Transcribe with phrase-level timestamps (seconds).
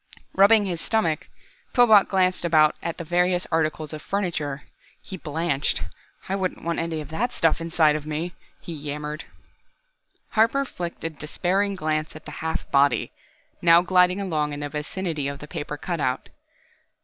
[0.33, 1.27] Rubbing his stomach,
[1.73, 4.63] Pillbot glanced about at the various articles of furniture.
[4.99, 5.83] He blanched.
[6.27, 9.25] "I wouldn't want any of that stuff inside of me," he yammered.
[10.31, 13.11] Harper flicked a despairing glance at the half body,
[13.61, 16.29] now gliding along in the vicinity of the paper cutout.